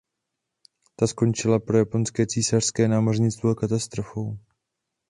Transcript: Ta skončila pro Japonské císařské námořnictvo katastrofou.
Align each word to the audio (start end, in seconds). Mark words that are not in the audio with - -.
Ta 0.95 1.07
skončila 1.07 1.59
pro 1.59 1.77
Japonské 1.77 2.25
císařské 2.27 2.87
námořnictvo 2.87 3.55
katastrofou. 3.55 4.37